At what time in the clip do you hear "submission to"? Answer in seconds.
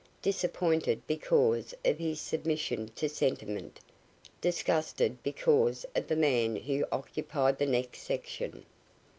2.19-3.07